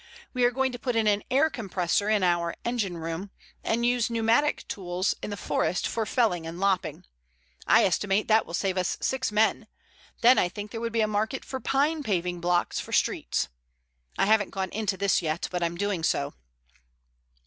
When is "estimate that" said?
7.85-8.47